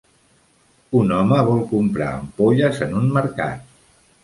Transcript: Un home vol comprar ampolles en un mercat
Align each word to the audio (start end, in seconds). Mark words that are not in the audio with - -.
Un 0.99 1.13
home 1.17 1.37
vol 1.51 1.61
comprar 1.75 2.09
ampolles 2.17 2.83
en 2.89 2.99
un 3.03 3.09
mercat 3.21 3.73